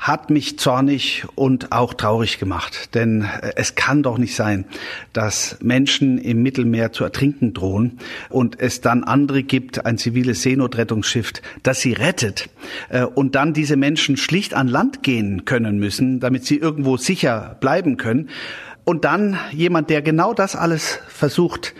hat 0.00 0.30
mich 0.30 0.58
zornig 0.58 1.26
und 1.34 1.72
auch 1.72 1.92
traurig 1.92 2.38
gemacht. 2.38 2.94
Denn 2.94 3.22
äh, 3.22 3.52
es 3.56 3.74
kann 3.74 4.02
doch 4.02 4.16
nicht 4.16 4.34
sein, 4.34 4.64
dass 5.12 5.58
Menschen 5.60 6.16
im 6.18 6.42
Mittelmeer 6.42 6.90
zu 6.92 7.04
ertrinken 7.04 7.52
drohen 7.52 7.98
und 8.30 8.58
es 8.58 8.80
dann 8.80 9.04
andere 9.04 9.42
gibt, 9.42 9.84
ein 9.84 9.98
ziviles 9.98 10.42
Seenotrettungsschiff, 10.42 11.34
das 11.62 11.80
sie 11.80 11.92
rettet 11.92 12.48
äh, 12.88 13.04
und 13.04 13.34
dann 13.34 13.52
diese 13.52 13.76
Menschen 13.76 14.16
schlicht 14.16 14.54
an 14.54 14.68
Land 14.68 15.02
gehen 15.02 15.44
können 15.44 15.78
müssen, 15.78 16.18
damit 16.18 16.46
sie 16.46 16.56
irgendwo 16.56 16.96
sicher 16.96 17.58
bleiben 17.60 17.98
können. 17.98 18.30
Und 18.84 19.04
dann 19.04 19.38
jemand, 19.52 19.90
der 19.90 20.00
genau 20.00 20.32
das 20.32 20.56
alles 20.56 20.98
versucht, 21.08 21.74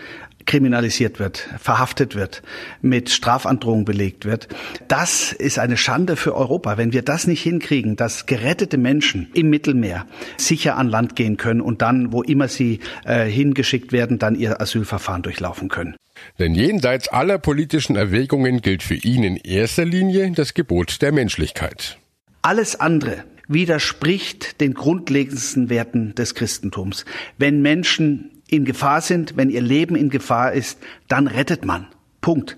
kriminalisiert 0.45 1.19
wird, 1.19 1.47
verhaftet 1.59 2.15
wird, 2.15 2.41
mit 2.81 3.09
Strafandrohung 3.09 3.85
belegt 3.85 4.25
wird. 4.25 4.47
Das 4.87 5.31
ist 5.31 5.59
eine 5.59 5.77
Schande 5.77 6.15
für 6.15 6.35
Europa, 6.35 6.77
wenn 6.77 6.93
wir 6.93 7.01
das 7.01 7.27
nicht 7.27 7.41
hinkriegen, 7.41 7.95
dass 7.95 8.25
gerettete 8.25 8.77
Menschen 8.77 9.29
im 9.33 9.49
Mittelmeer 9.49 10.05
sicher 10.37 10.77
an 10.77 10.87
Land 10.89 11.15
gehen 11.15 11.37
können 11.37 11.61
und 11.61 11.81
dann, 11.81 12.11
wo 12.11 12.21
immer 12.21 12.47
sie 12.47 12.79
äh, 13.05 13.25
hingeschickt 13.25 13.91
werden, 13.91 14.19
dann 14.19 14.35
ihr 14.35 14.61
Asylverfahren 14.61 15.21
durchlaufen 15.21 15.69
können. 15.69 15.95
Denn 16.39 16.53
jenseits 16.53 17.07
aller 17.07 17.37
politischen 17.37 17.95
Erwägungen 17.95 18.61
gilt 18.61 18.83
für 18.83 18.95
ihn 18.95 19.23
in 19.23 19.37
erster 19.37 19.85
Linie 19.85 20.31
das 20.31 20.53
Gebot 20.53 21.01
der 21.01 21.11
Menschlichkeit. 21.11 21.97
Alles 22.41 22.79
andere 22.79 23.23
widerspricht 23.47 24.61
den 24.61 24.73
grundlegendsten 24.73 25.69
Werten 25.69 26.15
des 26.15 26.35
Christentums. 26.35 27.05
Wenn 27.37 27.61
Menschen 27.61 28.40
in 28.51 28.65
Gefahr 28.65 29.01
sind, 29.01 29.37
wenn 29.37 29.49
ihr 29.49 29.61
Leben 29.61 29.95
in 29.95 30.09
Gefahr 30.09 30.51
ist, 30.51 30.77
dann 31.07 31.27
rettet 31.27 31.65
man. 31.65 31.87
Punkt. 32.19 32.57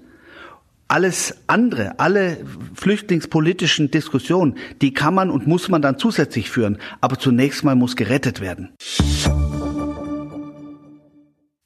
Alles 0.87 1.37
andere, 1.47 1.99
alle 1.99 2.37
flüchtlingspolitischen 2.73 3.89
Diskussionen, 3.89 4.57
die 4.81 4.93
kann 4.93 5.13
man 5.13 5.29
und 5.29 5.47
muss 5.47 5.69
man 5.69 5.81
dann 5.81 5.97
zusätzlich 5.97 6.49
führen. 6.49 6.77
Aber 6.99 7.17
zunächst 7.17 7.63
mal 7.63 7.75
muss 7.75 7.95
gerettet 7.95 8.41
werden. 8.41 8.73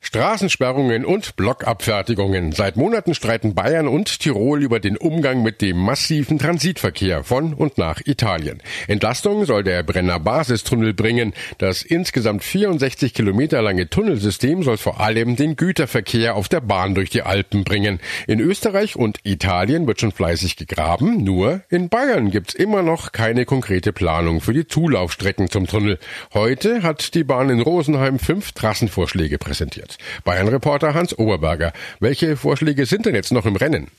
Straßensperrungen 0.07 1.03
und 1.03 1.35
Blockabfertigungen. 1.35 2.53
Seit 2.53 2.77
Monaten 2.77 3.13
streiten 3.13 3.53
Bayern 3.55 3.89
und 3.89 4.21
Tirol 4.21 4.63
über 4.63 4.79
den 4.79 4.95
Umgang 4.95 5.43
mit 5.43 5.61
dem 5.61 5.75
massiven 5.75 6.39
Transitverkehr 6.39 7.25
von 7.25 7.53
und 7.53 7.77
nach 7.77 7.99
Italien. 8.05 8.63
Entlastung 8.87 9.43
soll 9.43 9.65
der 9.65 9.83
Brenner 9.83 10.17
Basistunnel 10.21 10.93
bringen. 10.93 11.33
Das 11.57 11.81
insgesamt 11.81 12.45
64 12.45 13.13
Kilometer 13.13 13.61
lange 13.61 13.89
Tunnelsystem 13.89 14.63
soll 14.63 14.77
vor 14.77 15.01
allem 15.01 15.35
den 15.35 15.57
Güterverkehr 15.57 16.35
auf 16.35 16.47
der 16.47 16.61
Bahn 16.61 16.95
durch 16.95 17.09
die 17.09 17.23
Alpen 17.23 17.65
bringen. 17.65 17.99
In 18.27 18.39
Österreich 18.39 18.95
und 18.95 19.19
Italien 19.23 19.87
wird 19.87 19.99
schon 19.99 20.13
fleißig 20.13 20.55
gegraben, 20.55 21.21
nur 21.25 21.63
in 21.67 21.89
Bayern 21.89 22.31
gibt's 22.31 22.53
immer 22.53 22.81
noch 22.81 23.11
keine 23.11 23.43
konkrete 23.43 23.91
Planung 23.91 24.39
für 24.39 24.53
die 24.53 24.67
Zulaufstrecken 24.67 25.49
zum 25.49 25.67
Tunnel. 25.67 25.99
Heute 26.33 26.81
hat 26.81 27.13
die 27.13 27.25
Bahn 27.25 27.49
in 27.49 27.59
Rosenheim 27.59 28.19
fünf 28.19 28.53
Trassenvorschläge 28.53 29.37
präsentiert. 29.37 29.96
Bayern-Reporter 30.23 30.93
Hans 30.93 31.17
Oberberger. 31.17 31.73
Welche 31.99 32.37
Vorschläge 32.37 32.85
sind 32.85 33.05
denn 33.05 33.15
jetzt 33.15 33.31
noch 33.31 33.45
im 33.45 33.55
Rennen? 33.55 33.89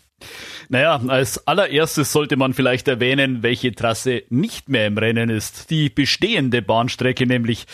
Naja, 0.69 1.00
als 1.07 1.47
allererstes 1.47 2.12
sollte 2.12 2.37
man 2.37 2.52
vielleicht 2.52 2.88
erwähnen, 2.88 3.43
welche 3.43 3.73
Trasse 3.73 4.25
nicht 4.28 4.69
mehr 4.69 4.87
im 4.87 4.99
Rennen 4.99 5.31
ist. 5.31 5.71
Die 5.71 5.88
bestehende 5.88 6.61
Bahnstrecke 6.61 7.26
nämlich. 7.26 7.67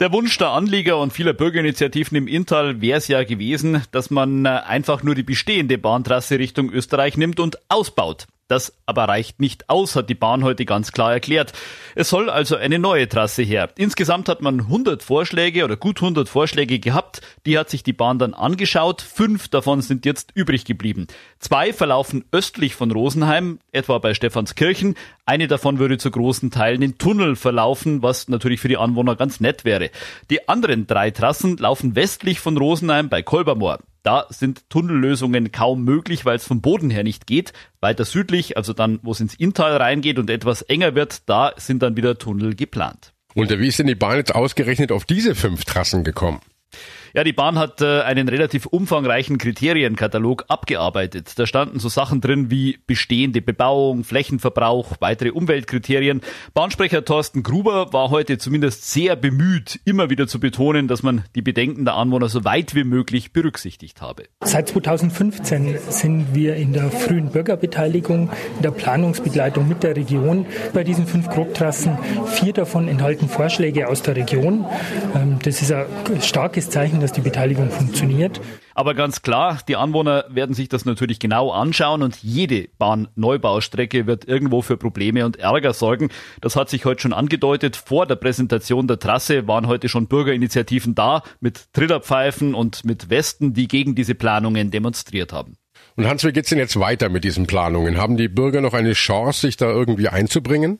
Der 0.00 0.12
Wunsch 0.12 0.36
der 0.38 0.48
Anlieger 0.48 0.98
und 0.98 1.12
vieler 1.12 1.32
Bürgerinitiativen 1.32 2.16
im 2.16 2.26
Inntal 2.26 2.80
wäre 2.80 2.98
es 2.98 3.06
ja 3.08 3.22
gewesen, 3.22 3.82
dass 3.92 4.10
man 4.10 4.46
äh, 4.46 4.48
einfach 4.48 5.02
nur 5.02 5.14
die 5.14 5.22
bestehende 5.22 5.78
Bahntrasse 5.78 6.38
Richtung 6.38 6.72
Österreich 6.72 7.16
nimmt 7.16 7.38
und 7.38 7.58
ausbaut. 7.68 8.26
Das 8.50 8.76
aber 8.84 9.04
reicht 9.04 9.38
nicht 9.38 9.70
aus, 9.70 9.94
hat 9.94 10.10
die 10.10 10.16
Bahn 10.16 10.42
heute 10.42 10.64
ganz 10.64 10.90
klar 10.90 11.12
erklärt. 11.12 11.52
Es 11.94 12.10
soll 12.10 12.28
also 12.28 12.56
eine 12.56 12.80
neue 12.80 13.08
Trasse 13.08 13.42
her. 13.42 13.68
Insgesamt 13.76 14.28
hat 14.28 14.42
man 14.42 14.62
100 14.62 15.04
Vorschläge 15.04 15.64
oder 15.64 15.76
gut 15.76 16.02
100 16.02 16.28
Vorschläge 16.28 16.80
gehabt. 16.80 17.20
Die 17.46 17.56
hat 17.56 17.70
sich 17.70 17.84
die 17.84 17.92
Bahn 17.92 18.18
dann 18.18 18.34
angeschaut. 18.34 19.02
Fünf 19.02 19.46
davon 19.46 19.82
sind 19.82 20.04
jetzt 20.04 20.32
übrig 20.34 20.64
geblieben. 20.64 21.06
Zwei 21.38 21.72
verlaufen 21.72 22.24
östlich 22.32 22.74
von 22.74 22.90
Rosenheim, 22.90 23.60
etwa 23.70 23.98
bei 23.98 24.14
Stephanskirchen. 24.14 24.96
Eine 25.24 25.46
davon 25.46 25.78
würde 25.78 25.98
zu 25.98 26.10
großen 26.10 26.50
Teilen 26.50 26.82
in 26.82 26.98
Tunnel 26.98 27.36
verlaufen, 27.36 28.02
was 28.02 28.26
natürlich 28.26 28.58
für 28.58 28.66
die 28.66 28.78
Anwohner 28.78 29.14
ganz 29.14 29.38
nett 29.38 29.64
wäre. 29.64 29.90
Die 30.28 30.48
anderen 30.48 30.88
drei 30.88 31.12
Trassen 31.12 31.56
laufen 31.56 31.94
westlich 31.94 32.40
von 32.40 32.56
Rosenheim 32.56 33.08
bei 33.10 33.22
Kolbermoor. 33.22 33.78
Da 34.02 34.26
sind 34.30 34.68
Tunnellösungen 34.70 35.52
kaum 35.52 35.84
möglich, 35.84 36.24
weil 36.24 36.36
es 36.36 36.46
vom 36.46 36.60
Boden 36.60 36.90
her 36.90 37.04
nicht 37.04 37.26
geht. 37.26 37.52
Weiter 37.80 38.04
südlich, 38.04 38.56
also 38.56 38.72
dann, 38.72 38.98
wo 39.02 39.12
es 39.12 39.20
ins 39.20 39.34
Inntal 39.34 39.76
reingeht 39.76 40.18
und 40.18 40.30
etwas 40.30 40.62
enger 40.62 40.94
wird, 40.94 41.28
da 41.28 41.52
sind 41.56 41.82
dann 41.82 41.96
wieder 41.96 42.18
Tunnel 42.18 42.54
geplant. 42.54 43.12
Und 43.34 43.50
wie 43.50 43.68
ist 43.68 43.78
denn 43.78 43.86
die 43.86 43.94
Bahn 43.94 44.16
jetzt 44.16 44.34
ausgerechnet 44.34 44.90
auf 44.90 45.04
diese 45.04 45.34
fünf 45.34 45.64
Trassen 45.64 46.02
gekommen? 46.02 46.40
Ja, 47.12 47.24
die 47.24 47.32
Bahn 47.32 47.58
hat 47.58 47.80
äh, 47.80 48.02
einen 48.02 48.28
relativ 48.28 48.66
umfangreichen 48.66 49.36
Kriterienkatalog 49.36 50.44
abgearbeitet. 50.46 51.36
Da 51.36 51.44
standen 51.44 51.80
so 51.80 51.88
Sachen 51.88 52.20
drin 52.20 52.52
wie 52.52 52.78
bestehende 52.86 53.42
Bebauung, 53.42 54.04
Flächenverbrauch, 54.04 54.92
weitere 55.00 55.30
Umweltkriterien. 55.30 56.20
Bahnsprecher 56.54 57.04
Thorsten 57.04 57.42
Gruber 57.42 57.92
war 57.92 58.10
heute 58.10 58.38
zumindest 58.38 58.92
sehr 58.92 59.16
bemüht, 59.16 59.80
immer 59.84 60.08
wieder 60.08 60.28
zu 60.28 60.38
betonen, 60.38 60.86
dass 60.86 61.02
man 61.02 61.24
die 61.34 61.42
Bedenken 61.42 61.84
der 61.84 61.94
Anwohner 61.94 62.28
so 62.28 62.44
weit 62.44 62.76
wie 62.76 62.84
möglich 62.84 63.32
berücksichtigt 63.32 64.00
habe. 64.00 64.24
Seit 64.44 64.68
2015 64.68 65.78
sind 65.88 66.32
wir 66.32 66.54
in 66.54 66.72
der 66.72 66.92
frühen 66.92 67.30
Bürgerbeteiligung, 67.30 68.30
in 68.56 68.62
der 68.62 68.70
Planungsbegleitung 68.70 69.66
mit 69.66 69.82
der 69.82 69.96
Region 69.96 70.46
bei 70.72 70.84
diesen 70.84 71.08
fünf 71.08 71.28
Grobtrassen. 71.28 71.98
Vier 72.26 72.52
davon 72.52 72.86
enthalten 72.86 73.28
Vorschläge 73.28 73.88
aus 73.88 74.02
der 74.02 74.14
Region. 74.14 74.64
Ähm, 75.16 75.40
das 75.42 75.60
ist 75.60 75.72
ein 75.72 75.86
starkes 76.22 76.70
Zeichen 76.70 76.99
wissen, 77.00 77.02
dass 77.02 77.12
die 77.12 77.20
Beteiligung 77.20 77.70
funktioniert. 77.70 78.40
Aber 78.74 78.94
ganz 78.94 79.22
klar, 79.22 79.58
die 79.66 79.76
Anwohner 79.76 80.24
werden 80.28 80.54
sich 80.54 80.68
das 80.68 80.84
natürlich 80.84 81.18
genau 81.18 81.50
anschauen 81.50 82.02
und 82.02 82.16
jede 82.22 82.68
Bahnneubaustrecke 82.78 84.06
wird 84.06 84.26
irgendwo 84.26 84.62
für 84.62 84.76
Probleme 84.76 85.24
und 85.26 85.38
Ärger 85.38 85.72
sorgen. 85.72 86.10
Das 86.40 86.56
hat 86.56 86.68
sich 86.68 86.84
heute 86.84 87.02
schon 87.02 87.12
angedeutet. 87.12 87.76
Vor 87.76 88.06
der 88.06 88.16
Präsentation 88.16 88.86
der 88.86 88.98
Trasse 88.98 89.46
waren 89.48 89.66
heute 89.66 89.88
schon 89.88 90.06
Bürgerinitiativen 90.06 90.94
da 90.94 91.22
mit 91.40 91.72
Trillerpfeifen 91.72 92.54
und 92.54 92.84
mit 92.84 93.10
Westen, 93.10 93.54
die 93.54 93.68
gegen 93.68 93.94
diese 93.94 94.14
Planungen 94.14 94.70
demonstriert 94.70 95.32
haben. 95.32 95.56
Und 95.96 96.06
Hans, 96.06 96.24
wie 96.24 96.32
geht's 96.32 96.50
denn 96.50 96.58
jetzt 96.58 96.78
weiter 96.78 97.08
mit 97.08 97.24
diesen 97.24 97.46
Planungen? 97.46 97.98
Haben 97.98 98.16
die 98.16 98.28
Bürger 98.28 98.60
noch 98.60 98.74
eine 98.74 98.92
Chance, 98.92 99.40
sich 99.40 99.56
da 99.56 99.70
irgendwie 99.70 100.08
einzubringen? 100.08 100.78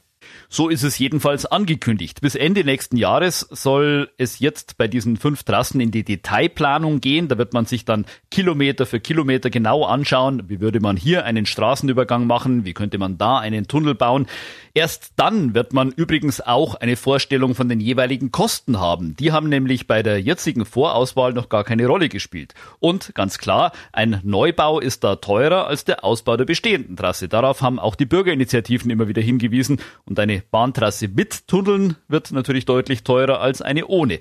So 0.52 0.69
ist 0.69 0.83
es 0.83 0.99
jedenfalls 0.99 1.47
angekündigt. 1.47 2.23
Bis 2.23 2.35
Ende 2.35 2.64
nächsten 2.64 2.97
Jahres 2.97 3.47
soll 3.52 4.11
es 4.19 4.40
jetzt 4.40 4.76
bei 4.78 4.88
diesen 4.88 5.16
fünf 5.16 5.45
Trassen 5.45 5.80
in 5.80 5.92
die 5.92 6.02
Detailplanung 6.02 7.00
gehen. 7.00 7.28
Da 7.28 7.38
wird 7.38 7.52
man 7.54 7.66
sich 7.66 7.85
dann 7.85 8.04
Kilometer 8.33 8.85
für 8.85 8.99
Kilometer 8.99 9.49
genau 9.49 9.85
anschauen, 9.85 10.49
wie 10.49 10.59
würde 10.59 10.80
man 10.80 10.97
hier 10.97 11.25
einen 11.25 11.47
Straßenübergang 11.47 12.26
machen, 12.26 12.64
wie 12.64 12.75
könnte 12.75 12.99
man 12.99 13.16
da 13.16 13.38
einen 13.38 13.69
Tunnel 13.69 13.95
bauen. 13.95 14.26
Erst 14.75 15.12
dann 15.14 15.54
wird 15.54 15.73
man 15.73 15.92
übrigens 15.92 16.40
auch 16.40 16.75
eine 16.75 16.97
Vorstellung 16.97 17.54
von 17.54 17.69
den 17.69 17.78
jeweiligen 17.78 18.33
Kosten 18.33 18.80
haben. 18.80 19.14
Die 19.16 19.30
haben 19.30 19.49
nämlich 19.49 19.87
bei 19.87 20.02
der 20.02 20.21
jetzigen 20.21 20.64
Vorauswahl 20.64 21.33
noch 21.33 21.49
gar 21.49 21.62
keine 21.62 21.87
Rolle 21.87 22.09
gespielt. 22.09 22.54
Und 22.80 23.14
ganz 23.14 23.38
klar, 23.38 23.71
ein 23.92 24.21
Neubau 24.25 24.80
ist 24.80 25.04
da 25.04 25.14
teurer 25.14 25.69
als 25.69 25.85
der 25.85 26.04
Ausbau 26.04 26.37
der 26.37 26.45
bestehenden 26.45 26.97
Trasse. 26.97 27.28
Darauf 27.28 27.62
haben 27.62 27.78
auch 27.78 27.95
die 27.95 28.07
Bürgerinitiativen 28.07 28.90
immer 28.90 29.07
wieder 29.07 29.23
hingewiesen. 29.23 29.80
Und 30.04 30.19
eine 30.19 30.39
Bahntrasse 30.40 31.09
mit 31.09 31.49
Tunneln 31.49 31.97
wird 32.09 32.32
natürlich 32.32 32.64
deutlich 32.64 33.02
teurer 33.04 33.40
als 33.40 33.62
eine 33.62 33.87
ohne. 33.87 34.18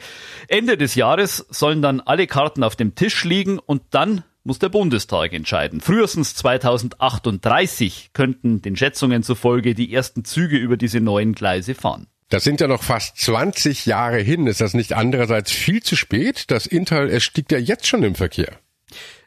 Ende 0.48 0.78
des 0.78 0.96
Jahres 0.96 1.46
sollen 1.50 1.82
dann 1.82 2.02
alle 2.02 2.28
Karten 2.28 2.64
auf 2.64 2.76
dem 2.76 2.96
Tisch 2.96 3.24
liegen 3.24 3.60
und 3.60 3.82
dann 3.92 4.24
muss 4.44 4.60
der 4.60 4.70
Bundestag 4.70 5.34
entscheiden. 5.34 5.82
Frühestens 5.82 6.36
2038 6.36 8.12
könnten 8.14 8.62
den 8.62 8.76
Schätzungen 8.76 9.24
zufolge 9.24 9.76
die 9.76 9.94
ersten 9.94 10.26
Züge 10.26 10.58
über 10.58 10.78
diese 10.78 11.02
neuen 11.02 11.34
Gleise 11.34 11.76
fahren. 11.76 12.08
Das 12.30 12.44
sind 12.44 12.62
ja 12.62 12.68
noch 12.68 12.84
fast 12.84 13.18
20 13.18 13.86
Jahre 13.86 14.20
hin. 14.20 14.48
Ist 14.48 14.62
das 14.62 14.74
nicht 14.74 14.94
andererseits 14.94 15.52
viel 15.52 15.82
zu 15.82 15.96
spät? 15.96 16.52
Das 16.52 16.68
Intal 16.68 17.10
erstickt 17.10 17.52
ja 17.52 17.58
jetzt 17.58 17.88
schon 17.88 18.04
im 18.04 18.16
Verkehr. 18.16 18.60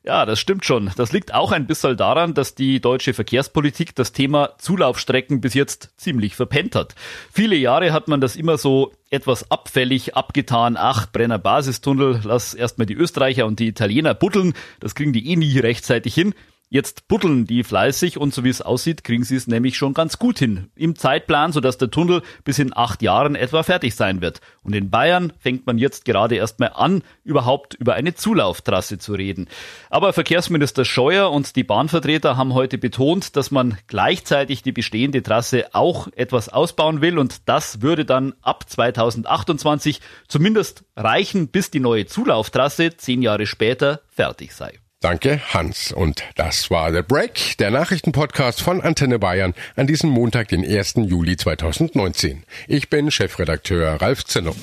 Ja, 0.04 0.26
das 0.26 0.40
stimmt 0.40 0.64
schon. 0.64 0.90
Das 0.96 1.12
liegt 1.12 1.32
auch 1.32 1.52
ein 1.52 1.68
bisschen 1.68 1.96
daran, 1.96 2.34
dass 2.34 2.56
die 2.56 2.80
deutsche 2.80 3.14
Verkehrspolitik 3.14 3.94
das 3.94 4.10
Thema 4.10 4.50
Zulaufstrecken 4.58 5.40
bis 5.40 5.54
jetzt 5.54 5.90
ziemlich 5.96 6.34
verpennt 6.34 6.74
hat. 6.74 6.96
Viele 7.32 7.54
Jahre 7.54 7.92
hat 7.92 8.08
man 8.08 8.20
das 8.20 8.34
immer 8.34 8.58
so 8.58 8.92
etwas 9.10 9.48
abfällig 9.52 10.16
abgetan. 10.16 10.76
Ach, 10.76 11.06
Brenner 11.12 11.38
Basistunnel, 11.38 12.20
lass 12.24 12.52
erstmal 12.52 12.86
die 12.86 12.94
Österreicher 12.94 13.46
und 13.46 13.60
die 13.60 13.68
Italiener 13.68 14.14
buddeln. 14.14 14.54
Das 14.80 14.96
kriegen 14.96 15.12
die 15.12 15.30
eh 15.30 15.36
nie 15.36 15.60
rechtzeitig 15.60 16.14
hin. 16.14 16.34
Jetzt 16.72 17.06
buddeln 17.06 17.46
die 17.46 17.64
fleißig 17.64 18.16
und 18.16 18.32
so 18.32 18.44
wie 18.44 18.48
es 18.48 18.62
aussieht, 18.62 19.04
kriegen 19.04 19.24
sie 19.24 19.36
es 19.36 19.46
nämlich 19.46 19.76
schon 19.76 19.92
ganz 19.92 20.18
gut 20.18 20.38
hin. 20.38 20.70
Im 20.74 20.96
Zeitplan, 20.96 21.52
sodass 21.52 21.76
der 21.76 21.90
Tunnel 21.90 22.22
bis 22.44 22.58
in 22.58 22.74
acht 22.74 23.02
Jahren 23.02 23.34
etwa 23.34 23.62
fertig 23.62 23.94
sein 23.94 24.22
wird. 24.22 24.40
Und 24.62 24.74
in 24.74 24.88
Bayern 24.88 25.34
fängt 25.38 25.66
man 25.66 25.76
jetzt 25.76 26.06
gerade 26.06 26.36
erstmal 26.36 26.70
an, 26.74 27.02
überhaupt 27.24 27.74
über 27.74 27.92
eine 27.92 28.14
Zulauftrasse 28.14 28.96
zu 28.96 29.12
reden. 29.12 29.48
Aber 29.90 30.14
Verkehrsminister 30.14 30.86
Scheuer 30.86 31.30
und 31.30 31.56
die 31.56 31.62
Bahnvertreter 31.62 32.38
haben 32.38 32.54
heute 32.54 32.78
betont, 32.78 33.36
dass 33.36 33.50
man 33.50 33.76
gleichzeitig 33.86 34.62
die 34.62 34.72
bestehende 34.72 35.22
Trasse 35.22 35.74
auch 35.74 36.08
etwas 36.16 36.48
ausbauen 36.48 37.02
will 37.02 37.18
und 37.18 37.50
das 37.50 37.82
würde 37.82 38.06
dann 38.06 38.32
ab 38.40 38.64
2028 38.66 40.00
zumindest 40.26 40.84
reichen, 40.96 41.48
bis 41.48 41.70
die 41.70 41.80
neue 41.80 42.06
Zulauftrasse 42.06 42.96
zehn 42.96 43.20
Jahre 43.20 43.44
später 43.44 44.00
fertig 44.08 44.54
sei. 44.54 44.81
Danke, 45.02 45.40
Hans. 45.52 45.90
Und 45.90 46.22
das 46.36 46.70
war 46.70 46.92
The 46.92 47.02
Break, 47.02 47.58
der 47.58 47.72
Nachrichtenpodcast 47.72 48.62
von 48.62 48.80
Antenne 48.80 49.18
Bayern 49.18 49.52
an 49.74 49.88
diesem 49.88 50.10
Montag, 50.10 50.46
den 50.48 50.64
1. 50.64 50.94
Juli 51.06 51.36
2019. 51.36 52.44
Ich 52.68 52.88
bin 52.88 53.10
Chefredakteur 53.10 54.00
Ralf 54.00 54.24
Zinno. 54.24 54.54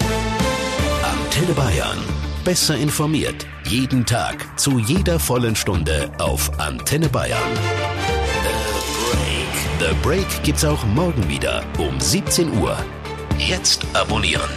Antenne 1.04 1.54
Bayern. 1.54 1.98
Besser 2.46 2.78
informiert. 2.78 3.46
Jeden 3.66 4.06
Tag. 4.06 4.58
Zu 4.58 4.80
jeder 4.80 5.20
vollen 5.20 5.58
Stunde 5.58 6.10
auf 6.20 6.58
Antenne 6.58 7.10
Bayern. 7.10 7.42
The 8.44 9.12
Break. 9.12 9.90
The 9.90 9.96
Break 10.02 10.44
gibt's 10.44 10.64
auch 10.64 10.86
morgen 10.86 11.28
wieder 11.28 11.66
um 11.78 12.00
17 12.00 12.58
Uhr. 12.60 12.78
Jetzt 13.38 13.86
abonnieren. 13.94 14.50